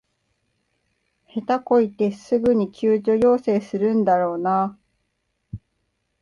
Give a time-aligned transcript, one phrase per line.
[1.31, 4.77] 下手こいてすぐに救助要請するんだろうなあ